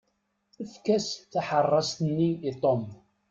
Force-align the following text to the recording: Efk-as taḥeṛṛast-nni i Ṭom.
Efk-as 0.63 1.07
taḥeṛṛast-nni 1.31 2.29
i 2.49 2.51
Ṭom. 2.61 2.81